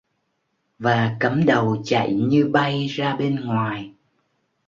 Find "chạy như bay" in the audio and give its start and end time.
1.83-2.87